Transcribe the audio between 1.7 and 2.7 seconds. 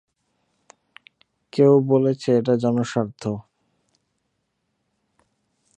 বলেছে এটা